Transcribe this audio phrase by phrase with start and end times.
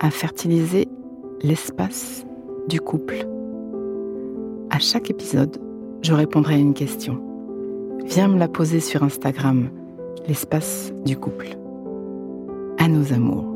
[0.00, 0.88] à fertiliser
[1.42, 2.24] l'espace
[2.68, 3.26] du couple.
[4.70, 5.58] À chaque épisode,
[6.02, 7.22] je répondrai à une question.
[8.04, 9.70] Viens me la poser sur Instagram,
[10.26, 11.48] l'espace du couple.
[12.78, 13.54] À nos amours.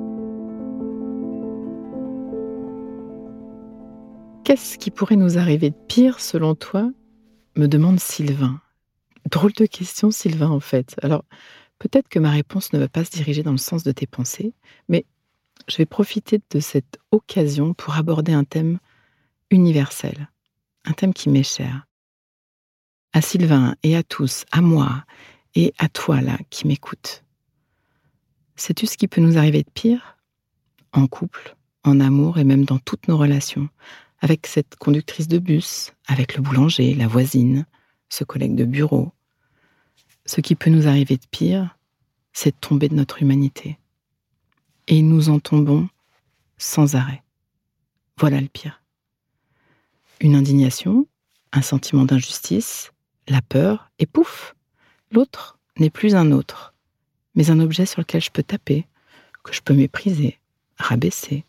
[4.44, 6.90] Qu'est-ce qui pourrait nous arriver de pire selon toi?
[7.56, 8.60] Me demande Sylvain.
[9.30, 10.96] Drôle de question, Sylvain, en fait.
[11.02, 11.24] Alors,
[11.78, 14.52] peut-être que ma réponse ne va pas se diriger dans le sens de tes pensées,
[14.88, 15.06] mais
[15.68, 18.78] je vais profiter de cette occasion pour aborder un thème
[19.50, 20.28] universel,
[20.84, 21.86] un thème qui m'est cher.
[23.12, 25.04] À Sylvain et à tous, à moi
[25.54, 27.24] et à toi là qui m'écoutes.
[28.56, 30.16] Sais-tu ce qui peut nous arriver de pire?
[30.92, 33.68] En couple, en amour et même dans toutes nos relations,
[34.20, 37.66] avec cette conductrice de bus, avec le boulanger, la voisine,
[38.08, 39.12] ce collègue de bureau.
[40.26, 41.76] Ce qui peut nous arriver de pire,
[42.32, 43.78] c'est de tomber de notre humanité.
[44.88, 45.88] Et nous en tombons
[46.58, 47.22] sans arrêt.
[48.18, 48.82] Voilà le pire
[50.22, 51.06] une indignation,
[51.52, 52.92] un sentiment d'injustice,
[53.28, 54.54] la peur, et pouf,
[55.10, 56.74] l'autre n'est plus un autre,
[57.34, 58.86] mais un objet sur lequel je peux taper,
[59.42, 60.38] que je peux mépriser,
[60.78, 61.44] rabaisser.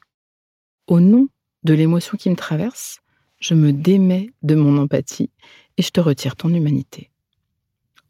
[0.88, 1.28] Au nom
[1.64, 3.00] de l'émotion qui me traverse,
[3.40, 5.30] je me démets de mon empathie
[5.78, 7.12] et je te retire ton humanité.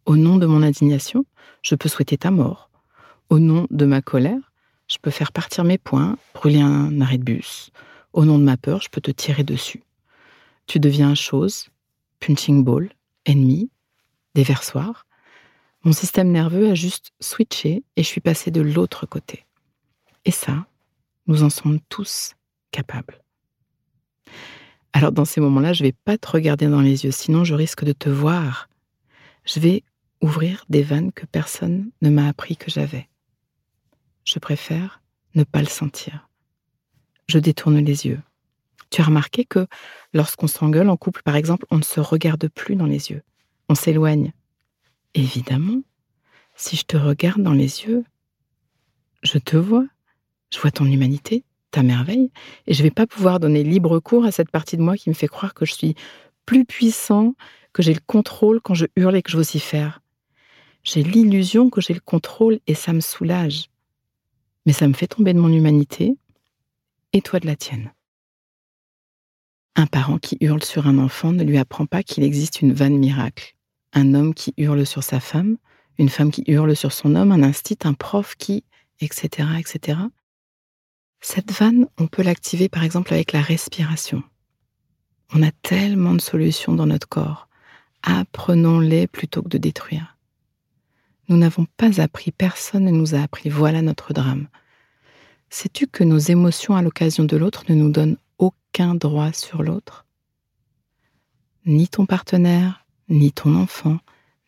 [0.06, 1.25] Au nom de mon indignation,
[1.62, 2.69] je peux souhaiter ta mort.
[3.29, 4.52] Au nom de ma colère,
[4.88, 7.71] je peux faire partir mes poings, brûler un arrêt de bus.
[8.13, 9.83] Au nom de ma peur, je peux te tirer dessus.
[10.67, 11.69] Tu deviens chose,
[12.19, 12.89] punching ball,
[13.25, 13.69] ennemi,
[14.35, 15.05] déversoir.
[15.83, 19.45] Mon système nerveux a juste switché et je suis passé de l'autre côté.
[20.25, 20.66] Et ça,
[21.27, 22.35] nous en sommes tous
[22.71, 23.21] capables.
[24.94, 27.55] Alors dans ces moments-là, je ne vais pas te regarder dans les yeux, sinon je
[27.55, 28.69] risque de te voir.
[29.44, 29.83] Je vais
[30.21, 33.09] ouvrir des vannes que personne ne m'a appris que j'avais.
[34.23, 35.01] Je préfère
[35.35, 36.29] ne pas le sentir.
[37.28, 38.22] Je détourne les yeux.
[38.89, 39.67] Tu as remarqué que
[40.13, 43.23] lorsqu'on s'engueule en couple, par exemple, on ne se regarde plus dans les yeux.
[43.69, 44.33] On s'éloigne.
[45.16, 45.81] Évidemment,
[46.56, 48.03] si je te regarde dans les yeux,
[49.23, 49.85] je te vois.
[50.53, 52.31] Je vois ton humanité, ta merveille,
[52.67, 55.09] et je ne vais pas pouvoir donner libre cours à cette partie de moi qui
[55.09, 55.95] me fait croire que je suis
[56.45, 57.33] plus puissant,
[57.72, 60.01] que j'ai le contrôle quand je hurle et que je vocifère.
[60.83, 63.69] J'ai l'illusion que j'ai le contrôle et ça me soulage.
[64.66, 66.16] Mais ça me fait tomber de mon humanité
[67.12, 67.91] et toi de la tienne.
[69.75, 72.97] Un parent qui hurle sur un enfant ne lui apprend pas qu'il existe une vanne
[72.97, 73.56] miracle.
[73.94, 75.57] Un homme qui hurle sur sa femme,
[75.97, 78.63] une femme qui hurle sur son homme, un instit, un prof qui,
[79.00, 80.00] etc., etc.
[81.22, 84.24] Cette vanne, on peut l'activer par exemple avec la respiration.
[85.34, 87.47] On a tellement de solutions dans notre corps.
[88.03, 90.12] Apprenons-les plutôt que de détruire.
[91.29, 93.50] Nous n'avons pas appris, personne ne nous a appris.
[93.50, 94.47] Voilà notre drame.
[95.50, 100.06] Sais-tu que nos émotions à l'occasion de l'autre ne nous donnent aucun droit sur l'autre?
[101.66, 104.00] Ni ton partenaire, ni ton enfant,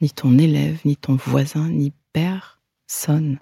[0.01, 3.39] ni ton élève, ni ton voisin, ni personne.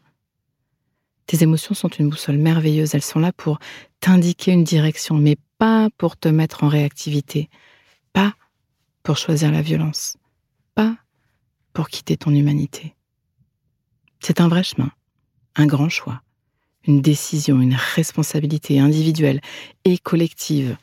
[1.26, 3.60] Tes émotions sont une boussole merveilleuse, elles sont là pour
[4.00, 7.50] t'indiquer une direction, mais pas pour te mettre en réactivité,
[8.12, 8.34] pas
[9.02, 10.18] pour choisir la violence,
[10.76, 10.98] pas
[11.72, 12.94] pour quitter ton humanité.
[14.24, 14.92] C'est un vrai chemin,
[15.56, 16.22] un grand choix
[16.86, 19.42] une décision, une responsabilité individuelle
[19.86, 20.78] et collective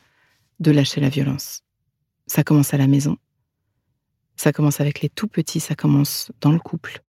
[0.59, 1.63] de lâcher la violence.
[2.27, 3.17] Ça commence à la maison,
[4.35, 7.01] ça commence avec les tout petits, ça commence dans le couple.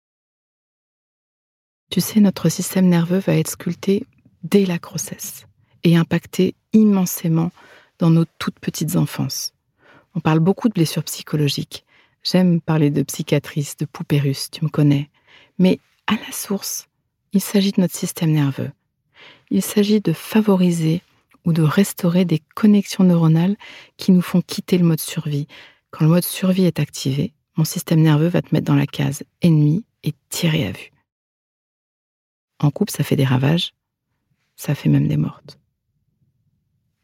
[1.90, 4.06] Tu sais, notre système nerveux va être sculpté
[4.42, 5.46] dès la grossesse
[5.82, 7.50] et impacté immensément
[7.98, 9.52] dans nos toutes petites enfances.
[10.14, 11.84] On parle beaucoup de blessures psychologiques.
[12.22, 15.10] J'aime parler de psychiatrice, de poupée russe, tu me connais.
[16.12, 16.88] À la source,
[17.32, 18.70] il s'agit de notre système nerveux
[19.50, 21.02] il s'agit de favoriser
[21.44, 23.56] ou de restaurer des connexions neuronales
[23.96, 25.46] qui nous font quitter le mode survie.
[25.90, 29.24] Quand le mode survie est activé, mon système nerveux va te mettre dans la case
[29.42, 30.92] ennemi et tirer à vue.
[32.60, 33.72] En couple, ça fait des ravages,
[34.56, 35.58] ça fait même des mortes.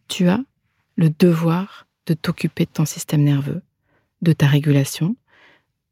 [0.08, 0.40] Tu as
[0.96, 3.62] le devoir de t'occuper de ton système nerveux,
[4.22, 5.16] de ta régulation,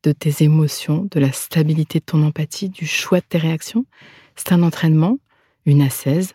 [0.05, 3.87] de tes émotions, de la stabilité de ton empathie, du choix de tes réactions.
[4.37, 5.19] C'est un entraînement,
[5.65, 6.35] une assaise,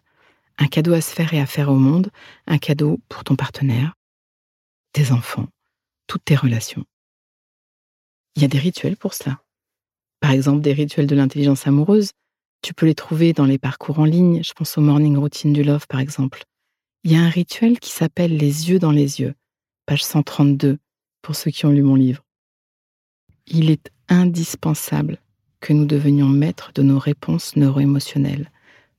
[0.57, 2.09] un cadeau à se faire et à faire au monde,
[2.47, 3.93] un cadeau pour ton partenaire,
[4.91, 5.47] tes enfants,
[6.07, 6.83] toutes tes relations.
[8.35, 9.39] Il y a des rituels pour cela.
[10.19, 12.11] Par exemple, des rituels de l'intelligence amoureuse.
[12.61, 14.43] Tu peux les trouver dans les parcours en ligne.
[14.43, 16.43] Je pense au Morning Routine du Love, par exemple.
[17.03, 19.35] Il y a un rituel qui s'appelle Les yeux dans les yeux,
[19.85, 20.79] page 132,
[21.21, 22.23] pour ceux qui ont lu mon livre.
[23.49, 25.17] Il est indispensable
[25.59, 28.51] que nous devenions maîtres de nos réponses neuroémotionnelles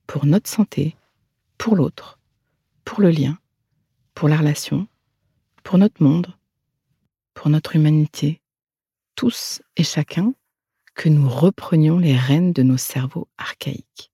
[0.07, 0.95] pour notre santé,
[1.57, 2.19] pour l'autre,
[2.83, 3.37] pour le lien,
[4.13, 4.87] pour la relation,
[5.63, 6.35] pour notre monde,
[7.33, 8.41] pour notre humanité,
[9.15, 10.33] tous et chacun,
[10.95, 14.11] que nous reprenions les rênes de nos cerveaux archaïques.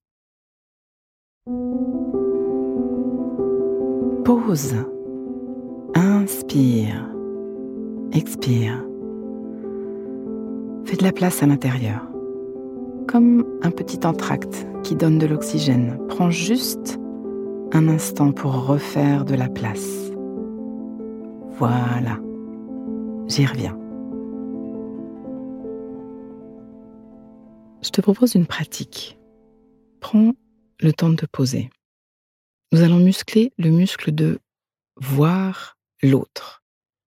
[4.24, 4.76] Pause.
[5.96, 7.10] Inspire.
[8.12, 8.87] Expire.
[10.86, 12.02] Fais de la place à l'intérieur.
[13.08, 16.00] Comme un petit entracte qui donne de l'oxygène.
[16.08, 17.00] Prends juste
[17.74, 20.12] un instant pour refaire de la place.
[21.58, 22.20] Voilà.
[23.28, 23.78] J'y reviens.
[27.82, 29.20] Je te propose une pratique.
[30.00, 30.34] Prends
[30.80, 31.70] le temps de te poser.
[32.72, 34.40] Nous allons muscler le muscle de
[35.00, 36.64] voir l'autre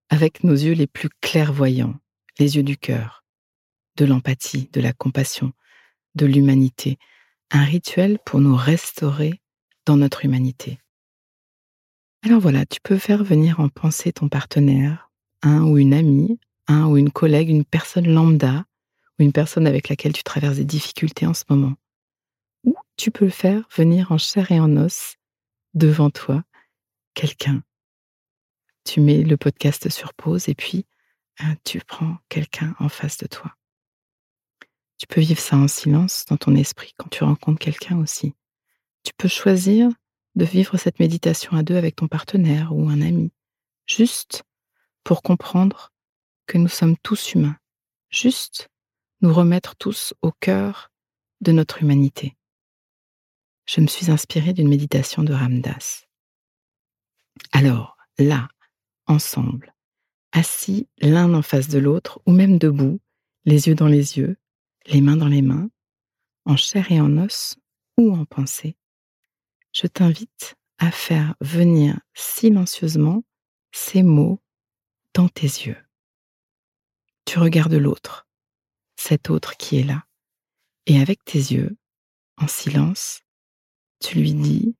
[0.09, 1.95] avec nos yeux les plus clairvoyants,
[2.39, 3.23] les yeux du cœur,
[3.99, 5.51] de l'empathie, de la compassion,
[6.15, 6.97] de l'humanité.
[7.51, 9.41] Un rituel pour nous restaurer
[9.85, 10.79] dans notre humanité.
[12.23, 15.11] Alors voilà, tu peux faire venir en pensée ton partenaire,
[15.41, 18.65] un ou une amie, un ou une collègue, une personne lambda,
[19.17, 21.75] ou une personne avec laquelle tu traverses des difficultés en ce moment.
[22.63, 25.17] Ou tu peux le faire venir en chair et en os
[25.73, 26.43] devant toi,
[27.15, 27.63] quelqu'un.
[28.85, 30.85] Tu mets le podcast sur pause et puis
[31.41, 33.55] euh, tu prends quelqu'un en face de toi.
[34.99, 38.35] Tu peux vivre ça en silence dans ton esprit quand tu rencontres quelqu'un aussi.
[39.03, 39.89] Tu peux choisir
[40.35, 43.31] de vivre cette méditation à deux avec ton partenaire ou un ami,
[43.87, 44.43] juste
[45.05, 45.93] pour comprendre
[46.47, 47.57] que nous sommes tous humains,
[48.09, 48.69] juste
[49.21, 50.91] nous remettre tous au cœur
[51.39, 52.35] de notre humanité.
[53.65, 56.05] Je me suis inspirée d'une méditation de Ramdas.
[57.53, 58.49] Alors, là,
[59.07, 59.73] ensemble,
[60.33, 62.99] assis l'un en face de l'autre, ou même debout,
[63.45, 64.37] les yeux dans les yeux,
[64.89, 65.69] les mains dans les mains,
[66.45, 67.57] en chair et en os
[67.97, 68.75] ou en pensée,
[69.71, 73.23] je t'invite à faire venir silencieusement
[73.71, 74.41] ces mots
[75.13, 75.77] dans tes yeux.
[77.25, 78.27] Tu regardes l'autre,
[78.95, 80.05] cet autre qui est là.
[80.87, 81.77] Et avec tes yeux,
[82.37, 83.21] en silence,
[83.99, 84.75] tu lui dis,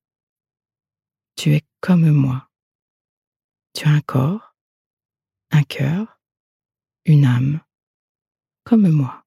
[1.35, 2.50] tu es comme moi.
[3.73, 4.56] Tu as un corps,
[5.51, 6.19] un cœur,
[7.06, 7.61] une âme,
[8.63, 9.23] comme moi.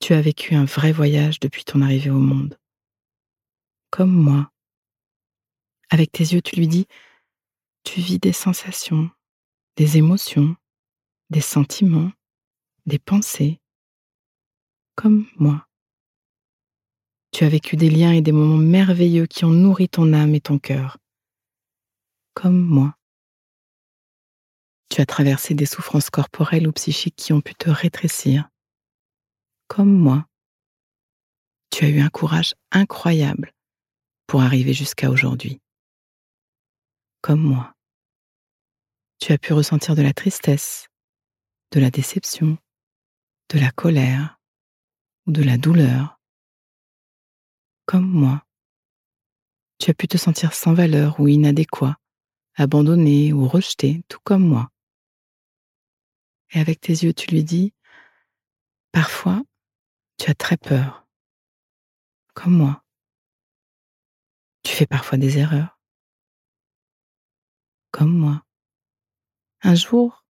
[0.00, 2.58] Tu as vécu un vrai voyage depuis ton arrivée au monde,
[3.90, 4.50] comme moi.
[5.90, 6.86] Avec tes yeux, tu lui dis,
[7.84, 9.10] tu vis des sensations,
[9.76, 10.56] des émotions,
[11.30, 12.12] des sentiments,
[12.86, 13.60] des pensées,
[14.96, 15.66] comme moi.
[17.32, 20.40] Tu as vécu des liens et des moments merveilleux qui ont nourri ton âme et
[20.40, 20.98] ton cœur,
[22.34, 22.96] comme moi.
[24.88, 28.48] Tu as traversé des souffrances corporelles ou psychiques qui ont pu te rétrécir,
[29.68, 30.26] comme moi.
[31.70, 33.52] Tu as eu un courage incroyable
[34.26, 35.60] pour arriver jusqu'à aujourd'hui,
[37.20, 37.74] comme moi.
[39.18, 40.88] Tu as pu ressentir de la tristesse,
[41.72, 42.58] de la déception,
[43.50, 44.40] de la colère
[45.26, 46.20] ou de la douleur,
[47.86, 48.44] comme moi.
[49.78, 51.96] Tu as pu te sentir sans valeur ou inadéquat,
[52.54, 54.70] abandonné ou rejeté, tout comme moi.
[56.50, 57.74] Et avec tes yeux, tu lui dis,
[58.92, 59.42] parfois,
[60.18, 61.06] tu as très peur,
[62.34, 62.82] comme moi.
[64.62, 65.78] Tu fais parfois des erreurs,
[67.90, 68.42] comme moi.
[69.62, 70.24] Un jour,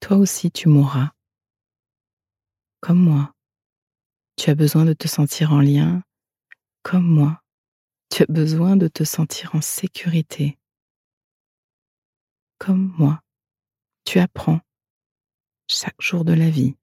[0.00, 1.12] toi aussi, tu mourras
[2.80, 3.34] comme moi.
[4.36, 6.02] Tu as besoin de te sentir en lien,
[6.82, 7.42] comme moi.
[8.10, 10.58] Tu as besoin de te sentir en sécurité,
[12.58, 13.20] comme moi.
[14.04, 14.60] Tu apprends
[15.68, 16.76] chaque jour de la vie,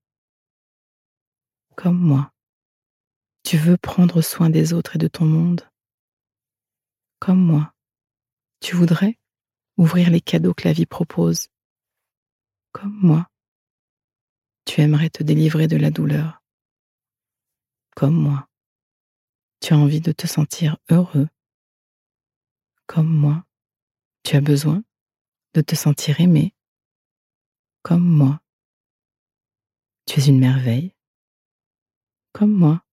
[1.76, 2.32] comme moi.
[3.48, 5.72] Tu veux prendre soin des autres et de ton monde,
[7.18, 7.74] comme moi.
[8.60, 9.18] Tu voudrais
[9.78, 11.48] ouvrir les cadeaux que la vie propose.
[12.74, 13.30] Comme moi.
[14.66, 16.44] Tu aimerais te délivrer de la douleur.
[17.96, 18.50] Comme moi.
[19.62, 21.30] Tu as envie de te sentir heureux.
[22.86, 23.46] Comme moi.
[24.24, 24.84] Tu as besoin
[25.54, 26.54] de te sentir aimé.
[27.82, 28.42] Comme moi.
[30.06, 30.94] Tu es une merveille.
[32.34, 32.84] Comme moi.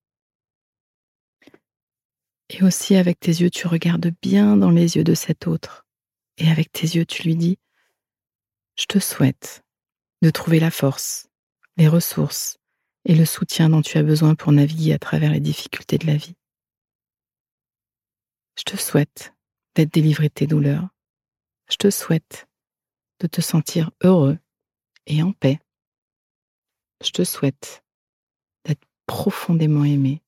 [2.51, 5.87] Et aussi avec tes yeux, tu regardes bien dans les yeux de cet autre.
[6.39, 7.59] Et avec tes yeux, tu lui dis,
[8.77, 9.65] je te souhaite
[10.23, 11.29] de trouver la force,
[11.77, 12.59] les ressources
[13.05, 16.17] et le soutien dont tu as besoin pour naviguer à travers les difficultés de la
[16.17, 16.35] vie.
[18.57, 19.35] Je te souhaite
[19.75, 20.89] d'être délivré de tes douleurs.
[21.71, 22.47] Je te souhaite
[23.21, 24.39] de te sentir heureux
[25.07, 25.61] et en paix.
[27.03, 27.85] Je te souhaite
[28.65, 30.24] d'être profondément aimé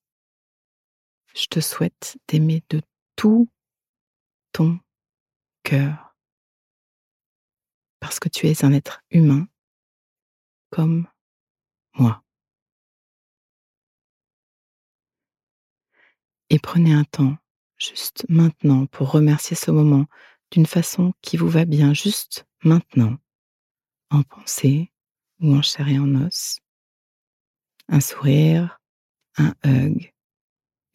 [1.36, 2.80] je te souhaite d'aimer de
[3.14, 3.48] tout
[4.52, 4.80] ton
[5.62, 6.16] cœur.
[8.00, 9.46] Parce que tu es un être humain
[10.70, 11.06] comme
[11.94, 12.22] moi.
[16.48, 17.36] Et prenez un temps,
[17.76, 20.06] juste maintenant, pour remercier ce moment
[20.52, 23.18] d'une façon qui vous va bien, juste maintenant,
[24.10, 24.92] en pensée
[25.40, 26.60] ou en chair et en os.
[27.88, 28.78] Un sourire,
[29.36, 30.15] un hug,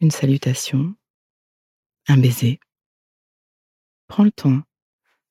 [0.02, 0.94] une salutation,
[2.08, 2.58] un baiser.
[4.08, 4.60] Prends le temps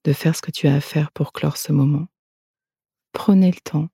[0.06, 2.08] de faire ce que tu as à faire pour clore ce moment.
[3.12, 3.90] Prenez le temps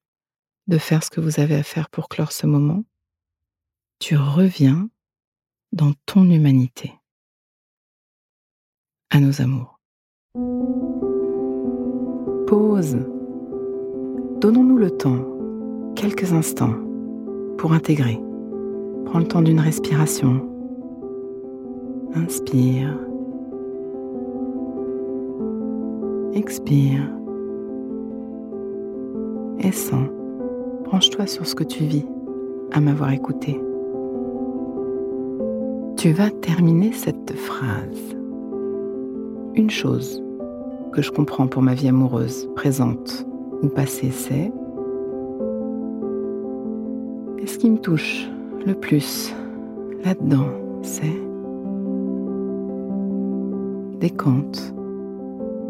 [0.68, 2.84] de faire ce que vous avez à faire pour clore ce moment.
[3.98, 4.88] Tu reviens
[5.72, 6.94] dans ton humanité.
[9.10, 9.80] À nos amours.
[12.46, 12.98] Pause.
[14.40, 15.26] Donnons-nous le temps,
[15.96, 16.76] quelques instants,
[17.58, 18.20] pour intégrer.
[19.06, 20.54] Prends le temps d'une respiration
[22.24, 22.98] Inspire.
[26.34, 27.12] Expire.
[29.60, 30.10] Et sens.
[30.86, 32.06] Branche-toi sur ce que tu vis
[32.72, 33.62] à m'avoir écouté.
[35.98, 38.16] Tu vas terminer cette phrase.
[39.54, 40.24] Une chose
[40.94, 43.28] que je comprends pour ma vie amoureuse, présente
[43.62, 44.52] ou passée, c'est
[47.40, 48.28] et ce qui me touche
[48.66, 49.34] le plus
[50.04, 50.48] là-dedans,
[50.82, 51.27] c'est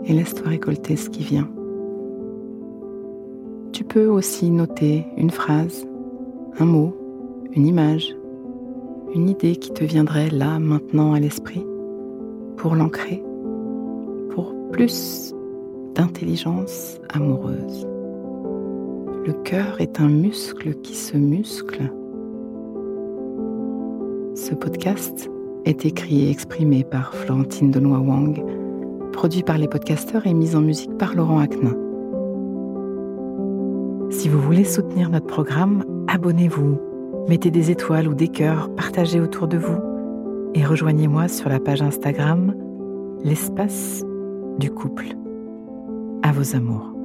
[0.06, 1.50] et laisse-toi récolter ce qui vient.
[3.74, 5.88] Tu peux aussi noter une phrase,
[6.60, 6.96] un mot,
[7.52, 8.16] une image,
[9.14, 11.66] une idée qui te viendrait là, maintenant à l'esprit,
[12.58, 13.24] pour l'ancrer,
[14.30, 15.34] pour plus
[15.96, 17.88] d'intelligence amoureuse.
[19.26, 21.92] Le cœur est un muscle qui se muscle.
[24.36, 25.30] Ce podcast
[25.66, 28.44] est écrit et exprimé par Florentine Denois Wang,
[29.14, 31.76] produit par les podcasteurs et mis en musique par Laurent Aknin.
[34.10, 36.80] Si vous voulez soutenir notre programme, abonnez-vous,
[37.28, 39.78] mettez des étoiles ou des cœurs, partagez autour de vous
[40.54, 42.54] et rejoignez-moi sur la page Instagram
[43.24, 44.04] L'espace
[44.60, 45.08] du couple.
[46.24, 46.97] À vos amours.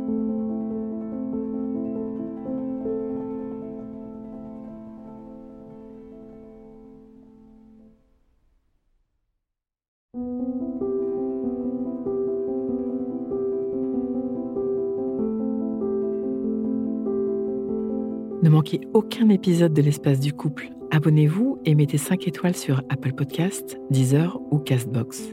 [18.42, 20.70] Ne manquez aucun épisode de l'espace du couple.
[20.90, 25.28] Abonnez-vous et mettez 5 étoiles sur Apple Podcasts, Deezer ou Castbox.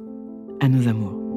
[0.60, 1.29] À nos amours.